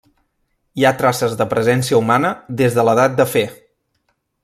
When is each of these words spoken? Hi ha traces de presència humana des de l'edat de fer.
Hi 0.81 0.87
ha 0.87 0.93
traces 1.01 1.35
de 1.43 1.47
presència 1.53 1.99
humana 2.01 2.35
des 2.63 2.79
de 2.79 2.87
l'edat 2.89 3.17
de 3.23 3.31
fer. 3.37 3.49